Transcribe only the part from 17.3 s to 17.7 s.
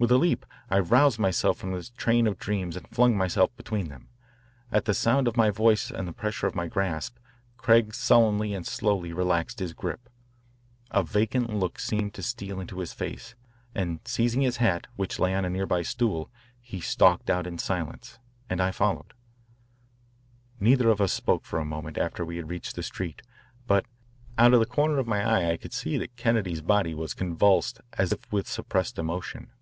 out in